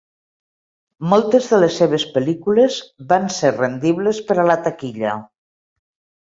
[1.11, 2.79] Moltes de les seves pel·lícules
[3.13, 5.13] van ser rendibles per a la taquilla.